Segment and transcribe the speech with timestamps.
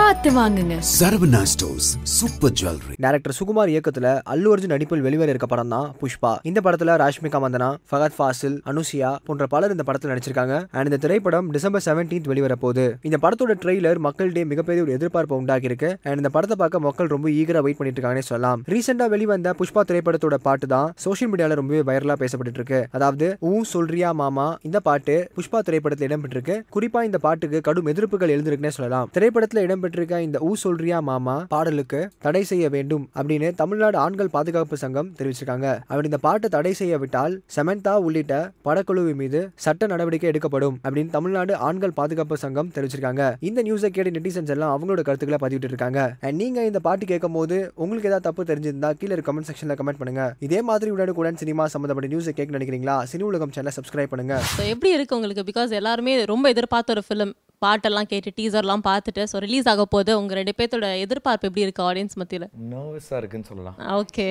[0.00, 0.74] பார்த்து வாங்குங்க.
[0.98, 2.94] Saravana stores super jewellery.
[3.04, 6.30] Director Sukumar இயக்கத்துல அல்லு அர்ஜுன் நடிப்பில் வெளிவர இருக்க படம் தான் புஷ்பா.
[6.50, 10.54] இந்த படத்துல ராஷ்மிகா மந்தனா ஃபகத் ஃபாசில் அனுசியா போன்ற பலர் இந்த படத்துல நடிச்சிருக்காங்க.
[10.76, 15.68] அண்ட் இந்த திரைப்படம் டிசம்பர் 17th வெளிவர போகுது இந்த படத்தோட ட்ரெய்லர் மக்களிடையே மிகப்பெரிய ஒரு எதிர்பார்ப்பை உண்டாக்கி
[15.70, 18.62] இருக்கு அண்ட் இந்த படத்தை பார்க்க மக்கள் ரொம்ப ஈகரா வெயிட் பண்ணிட்டு இருக்காங்கன்னு சொல்லலாம்.
[18.74, 24.12] ரீசெண்டா வெளிவந்த புஷ்பா திரைப்படத்தோட பாட்டு தான் சோஷியல் மீடியால ரொம்பவே வைரலா பேசப்பட்டு இருக்கு அதாவது ஊ சொல்றியா
[24.22, 26.58] மாமா இந்த பாட்டு புஷ்பா திரைப்படத்தில் இடம்பெற்றிருக்கு.
[26.76, 29.08] குறிப்பா இந்த பாட்டுக்கு கடும் எதிர்ப்புகள் எழுந்திருக்குன்னே சொல்லலாம்.
[29.18, 31.36] திரைப்படத்தில் இடம்பெற்றிருக்க இந்த ஊ சொல்றியா மாமா?
[31.54, 35.68] பாடலுக்கு தடை செய்ய வேண்டும் அப்படின்னு தமிழ்நாடு ஆண்கள் பாதுகாப்பு சங்கம் தெரிவிச்சிருக்காங்க.
[35.92, 38.34] அவர் இந்த பாட்டை தடை செய்ய விட்டால் செமந்தா உள்ளிட்ட
[38.66, 43.22] படக்குழுவின் மீது சட்ட நடவடிக்கை எடுக்கப்படும் அப்படின்னு தமிழ்நாடு ஆண்கள் பாதுகாப்பு சங்கம் தெரிவிச்சிருக்காங்க.
[43.50, 47.58] இந்த நியூஸை கேட்டு நெட்டிசன்ஸ் எல்லாம் அவங்களோட கருத்துக்களை பதிவிட்டு இருக்காங்க அண்ட் நீங்க இந்த பாட்டு கேட்கும் போது
[47.82, 50.24] உங்களுக்கு ஏதாவது தப்பு தெரிஞ்சிருந்தா கீழே கமெண்ட் செக்ஷன்ல கமெண்ட் பண்ணுங்க.
[50.48, 52.96] இதே மாதிரி உடனுக்குடன் சினிமா சம்பந்தப்பட்ட நியூஸை கேட்க நினைக்கிறீங்களா?
[53.12, 54.36] சினி உலகம் சேனல் சப்ஸ்கிரைப் பண்ணுங்க.
[54.72, 55.46] எப்படி இருக்கு உங்களுக்கு?
[55.50, 57.32] பிகாஸ் எல்லாருமே ரொம்ப எதிர்பார்த்த ஒரு ஃபிலிம்
[57.64, 62.16] பாட்டெல்லாம் கேட்டு டீசர்லாம் பார்த்துட்டு ஸோ ரிலீஸ் ஆக போது உங்க ரெண்டு பேர்த்தோட எதிர்பார்ப்பு எப்படி இருக்கு ஆடியன்ஸ்
[62.20, 62.46] மத்தியில்?
[62.72, 63.76] நர்வஸாக இருக்குன்னு சொல்லலாம்.
[63.98, 64.28] ஓகே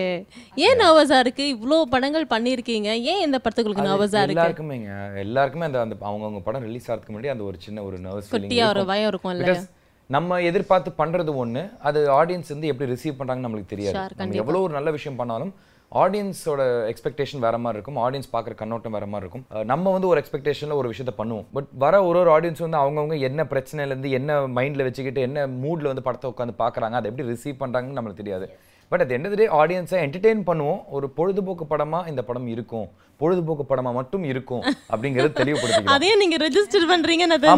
[0.68, 1.46] ஏன் நர்வஸாக இருக்கு?
[1.56, 2.90] இவ்வளோ படங்கள் பண்ணியிருக்கீங்க.
[3.12, 4.40] ஏன் இந்த படத்துக்கு நர்வஸாக இருக்கு?
[4.40, 4.92] எல்லாருக்குமேங்க.
[5.26, 8.84] எல்லாருக்குமே அந்த அந்த அவங்கவுங்க படம் ரிலீஸ் ஆகிறதுக்கு முன்னாடி அந்த ஒரு சின்ன ஒரு நர்வஸ் குட்டியா ஒரு
[8.92, 9.68] பயம் இருக்கும்ல பிகாஸ்
[10.10, 13.98] நம்ம எதிர்பார்த்து பண்றது ஒண்ணு அது ஆடியன்ஸ் வந்து எப்படி ரிசீவ் பண்றாங்கன்னு நம்மளுக்கு தெரியாது.
[14.22, 14.38] நம்ம.
[14.42, 15.52] எவ்வளவு ஒரு நல்ல விஷயம் பண்ணாலும்
[15.92, 18.00] ஆடியன்ஸோட எக்ஸ்பெக்டேஷன் வேற மாதிரி இருக்கும்.
[18.06, 19.66] ஆடியன்ஸ் பார்க்குற கண்ணோட்டம் வேற மாதிரி இருக்கும்.
[19.72, 21.46] நம்ம வந்து ஒரு எக்ஸ்பெக்டேஷன்ல ஒரு விஷயத்த பண்ணுவோம்.
[21.54, 25.92] பட் வர ஒரு ஒரு ஆடியன்ஸ் வந்து அவங்கவுங்க என்ன பிரச்சனையில இருந்து என்ன மைண்ட்ல வச்சுக்கிட்டு என்ன மூட்ல
[25.92, 28.48] வந்து படத்தை உட்காந்து பார்க்கறாங்க அதை எப்படி ரிசீவ் பண்றாங்கன்னு நம்மளுக்கு தெரியாது.
[28.92, 30.80] பட் of the day ஆடியன்ஸை என்டர்டெயின் பண்ணுவோம்.
[30.90, 32.88] ஒரு பொழுதுபோக்கு படமா இந்த படம் இருக்கும்.
[33.18, 35.96] பொழுதுபோக்கு படமா மட்டும் இருக்கும் அப்படிங்கறது தெளிவுபடுத்திக்கலாம்.
[35.96, 36.88] அதையும் நீங்க ரெஜிஸ்டர்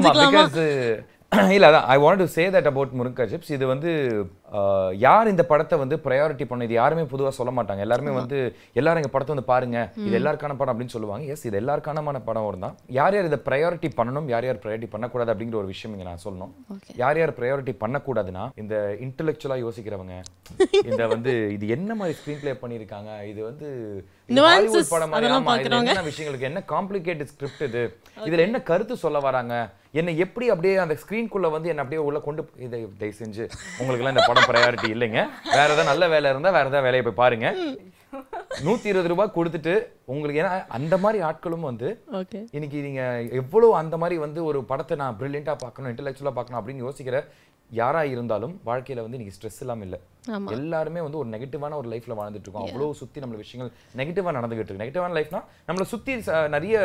[0.08, 0.60] பிகாஸ்
[1.56, 3.92] இல்ல அதான் I want to say that about murunga chips இது வந்து
[5.06, 7.82] யார் இந்த படத்தை வந்து ப்ரையாரிட்டி பண்ண இது யாருமே பொதுவா சொல்ல மாட்டாங்க.
[7.86, 8.38] எல்லாருமே வந்து
[8.80, 9.80] எல்லாரும் இந்த படத்தை வந்து பாருங்க.
[10.08, 11.26] இது எல்லாருக்கான படம் அப்படின்னு சொல்லுவாங்க.
[11.36, 14.28] எஸ் இது எல்லாருக்கானமான படம் தான் யார் யார் இதை ப்ரையாரிட்டி பண்ணணும்?
[14.34, 16.54] யார் யார் ப்ரையாரிட்டி பண்ணக்கூடாது அப்படிங்கிற ஒரு விஷயம் இங்க நான் சொல்லணும்.
[17.04, 18.76] யார் யார் ப்ரையாரிட்டி பண்ணக்கூடாதுன்னா இந்த
[19.08, 20.16] இன்டெலெக்சுவலா யோசிக்கிறவங்க.
[20.90, 23.12] இந்த வந்து இது என்ன மாதிரி ஸ்க்ரீன் ப்ளே பண்ணியிருக்காங்க?
[23.32, 23.68] இது வந்து
[24.94, 25.14] படம்.
[25.92, 26.50] என்ன விஷயங்களுக்கு?
[26.52, 27.84] என்ன காம்ப்ளிகேட்டட் ஸ்கிரிப்ட் இது?
[28.28, 29.56] இதுல என்ன கருத்து சொல்ல வராங்க?
[30.00, 33.44] என்னை எப்படி அப்படியே அந்த ஸ்கிரீன்குள்ள வந்து என்ன அப்படியே உள்ள கொண்டு இதை தயவு செஞ்சு
[33.80, 35.22] உங்களுக்கு எல்லாம் இந்த படம் ப்ரையாரிட்டி இல்லைங்க.
[35.58, 37.48] வேற ஏதாவது நல்ல வேலை இருந்தா வேற ஏதாவது வேலையை போய் பாருங்க.
[38.66, 39.74] நூத்தி இருபது ரூபாய் கொடுத்துட்டு
[40.14, 41.90] உங்களுக்கு ஏன்னா அந்த மாதிரி ஆட்களும் வந்து
[42.58, 43.04] இன்னைக்கு நீங்க
[43.42, 47.20] எவ்வளவு அந்த மாதிரி வந்து ஒரு படத்தை நான் பிரில்லியண்டா பார்க்கணும் இன்டெலெக்சுவலா பார்க்கணும் அப்படின்னு யோசிக்கிற
[47.70, 49.98] யாரா இருந்தாலும் வாழ்க்கையில வந்து இன்னைக்கு ஸ்ட்ரெஸ் இல்லாம இல்ல.
[50.56, 52.66] எல்லாருமே வந்து ஒரு நெகட்டிவான ஒரு லைஃப்ல வாழ்ந்துட்டு இருக்கோம்.
[52.68, 54.84] அவ்வளவு சுத்தி நம்மள விஷயங்கள் நெகட்டிவா நடந்துகிட்டு இருக்கு.
[54.84, 56.16] நெகட்டிவான லைஃப்னா நம்மள சுத்தி
[56.56, 56.76] நிறைய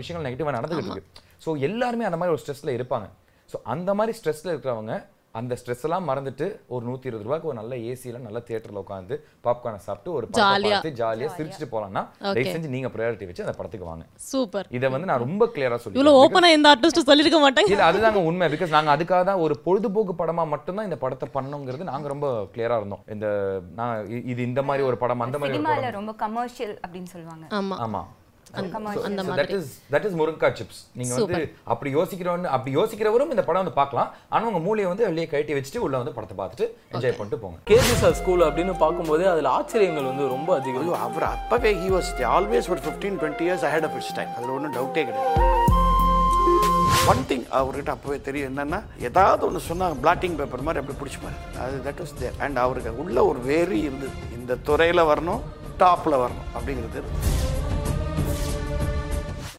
[0.00, 1.22] விஷயங்கள் நெகட்டிவா நடந்துகிட்டு இருக்கு.
[1.44, 3.08] சோ எல்லாருமே அந்த மாதிரி ஒரு ஸ்ட்ரெஸ்ல இருப்பாங்க.
[3.52, 4.94] சோ அந்த மாதிரி ஸ்ட்ரெஸ்ல இருக்கிறவங்க
[5.38, 9.14] அந்த ஸ்ட்ரெஸ் எல்லாம் மறந்துட்டு ஒரு நூத்தி இருபது ரூபாய்க்கு ஒரு நல்ல ஏசில நல்ல தியேட்டர்ல உட்காந்து
[9.46, 10.26] பாப்கார்னை சாப்பிட்டு ஒரு.
[10.32, 14.04] பார்த்து ஜாலியா சிரிச்சுட்டு போலாம்னா தயவு செஞ்சு நீங்க ப்ரையாரிட்டி வச்சு அந்த படத்துக்கு வாங்க.
[14.30, 17.72] சூப்பர் இதை வந்து நான் ரொம்ப கிளியரா சொல்லி இவ்வளவு ஓப்பனா இந்த ஆர்டிஸ்ட் சொல்லிருக்க மாட்டாங்க.
[17.72, 18.48] இல்ல அதுதாங்க உண்மை.
[18.54, 23.04] பிகாஸ் நாங்க அதுக்காக தான் ஒரு பொழுதுபோக்கு படமா மட்டும்தான் இந்த படத்தை பண்ணோங்கிறது நாங்க ரொம்ப கிளியரா இருந்தோம்.
[23.16, 23.26] இந்த
[23.80, 23.94] நான்
[24.32, 27.44] இது இந்த மாதிரி ஒரு படம் அந்த மாதிரி ரொம்ப கமர்ஷியல் அப்படின்னு சொல்லுவாங்க.
[27.60, 27.78] ஆமா.
[27.86, 28.02] ஆமா.
[28.60, 29.56] அந்த தட் மாதிரி.
[29.58, 31.42] Is that is murunga chips நீங்க வந்து
[31.74, 34.10] அப்படி யோசிக்கிறவங்க அப்படி யோசிக்கிறவரும் இந்த படம் வந்து பார்க்கலாம்.
[34.34, 37.58] ஆனா உங்க மூளையை வந்து வெளியே கழட்டி வச்சுட்டு உள்ள வந்து படத்தை பார்த்துட்டு என்ஜாய் பண்ணிட்டு போங்க.
[37.72, 40.92] கேஜி சார் ஸ்கூல் அப்படின்னு பார்க்கும்போது அதில் ஆச்சரியங்கள் வந்து ரொம்ப அதிகம்.
[41.08, 44.76] அவர் அப்பவே ஹி வாஸ் ஆல்வேஸ் ஒரு fifteen twenty years ahead of its time அதில் ஒன்றும்
[44.78, 45.44] டவுட்டே கிடையாது.
[47.12, 48.78] ஒன் திங் அவர்கிட்ட அப்பவே தெரியும் என்னன்னா
[49.08, 53.18] ஏதாவது ஒன்று சொன்னால் பிளாட்டிங் பேப்பர் மாதிரி அப்படி பிடிச்சிப்பாரு அது தட் வாஸ் தேர் அண்ட் அவருக்கு உள்ள
[53.30, 54.16] ஒரு வெறி இருந்தது.
[54.38, 55.44] இந்த துறையில் வரணும்
[55.82, 57.02] டாப்பில் வரணும் அப்படிங்கிறது.